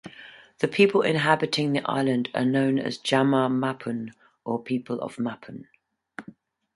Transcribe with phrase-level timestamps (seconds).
[0.61, 5.67] The people inhabiting the island are known as Jama Mapun or "people of Mapun".